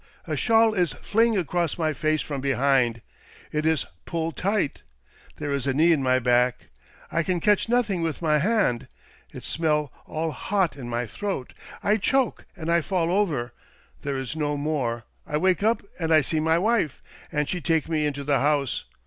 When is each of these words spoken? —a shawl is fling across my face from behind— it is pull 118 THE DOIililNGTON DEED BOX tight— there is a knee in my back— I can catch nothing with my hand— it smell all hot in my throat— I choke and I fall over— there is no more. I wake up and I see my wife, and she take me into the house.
—a 0.25 0.35
shawl 0.35 0.73
is 0.73 0.93
fling 0.93 1.37
across 1.37 1.77
my 1.77 1.93
face 1.93 2.21
from 2.23 2.41
behind— 2.41 3.03
it 3.51 3.67
is 3.67 3.85
pull 4.03 4.31
118 4.31 4.53
THE 4.55 4.65
DOIililNGTON 4.65 4.73
DEED 4.73 4.79
BOX 4.79 4.81
tight— 4.81 4.81
there 5.39 5.53
is 5.53 5.67
a 5.67 5.73
knee 5.75 5.91
in 5.91 6.01
my 6.01 6.17
back— 6.17 6.69
I 7.11 7.21
can 7.21 7.39
catch 7.39 7.69
nothing 7.69 8.01
with 8.01 8.19
my 8.19 8.39
hand— 8.39 8.87
it 9.31 9.43
smell 9.43 9.91
all 10.07 10.31
hot 10.31 10.75
in 10.75 10.89
my 10.89 11.05
throat— 11.05 11.53
I 11.83 11.97
choke 11.97 12.45
and 12.57 12.71
I 12.71 12.81
fall 12.81 13.11
over— 13.11 13.53
there 14.01 14.17
is 14.17 14.35
no 14.35 14.57
more. 14.57 15.03
I 15.27 15.37
wake 15.37 15.61
up 15.61 15.83
and 15.99 16.11
I 16.11 16.21
see 16.21 16.39
my 16.39 16.57
wife, 16.57 16.99
and 17.31 17.47
she 17.47 17.61
take 17.61 17.87
me 17.87 18.03
into 18.07 18.23
the 18.23 18.39
house. 18.39 18.85